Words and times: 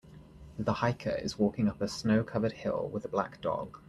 The 0.57 0.73
hiker 0.73 1.11
is 1.11 1.37
walking 1.37 1.67
up 1.69 1.79
a 1.79 1.87
snow 1.87 2.23
covered 2.23 2.53
hill 2.53 2.89
with 2.91 3.05
a 3.05 3.07
black 3.07 3.39
dog. 3.39 3.77